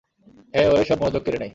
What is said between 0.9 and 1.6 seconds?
মনোযোগ কেড়ে নেয়।